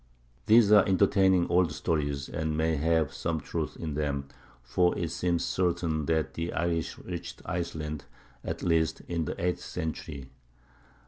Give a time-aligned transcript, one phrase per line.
[0.47, 4.29] These are entertaining old stories, and may have some truth in them,
[4.63, 8.05] for it seems certain that the Irish reached Iceland,
[8.43, 10.31] at least, in the eighth century.